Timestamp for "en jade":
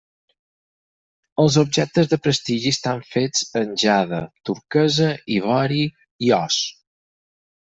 3.61-4.23